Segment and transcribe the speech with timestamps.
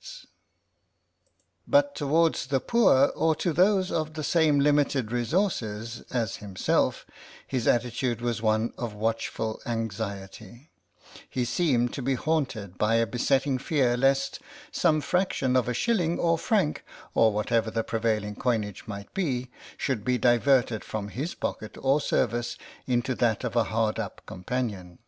[0.00, 0.26] 66
[1.68, 4.58] THE SOUL OF LAPLOSHKA 6y But towards the poor or to those of the same
[4.58, 7.06] limited resources as himself
[7.46, 10.72] his attitude was one of watchful anxiety;
[11.30, 14.40] he seemed to be haunted by a besetting fear lest
[14.72, 16.84] some fraction of a shilling or franc,
[17.14, 22.58] or whatever the prevailing coinage might be, should be diverted from his pocket or service
[22.88, 24.98] into that of a hard up companion.